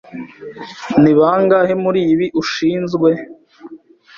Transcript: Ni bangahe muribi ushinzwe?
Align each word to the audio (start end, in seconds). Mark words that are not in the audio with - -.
Ni 1.01 1.11
bangahe 1.19 1.73
muribi 1.83 2.27
ushinzwe? 2.41 3.09